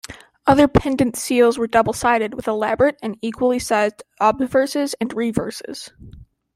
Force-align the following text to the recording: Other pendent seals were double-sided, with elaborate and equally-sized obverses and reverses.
Other 0.47 0.67
pendent 0.67 1.15
seals 1.15 1.59
were 1.59 1.67
double-sided, 1.67 2.33
with 2.33 2.47
elaborate 2.47 2.97
and 3.03 3.19
equally-sized 3.21 4.01
obverses 4.19 4.95
and 4.99 5.13
reverses. 5.13 5.91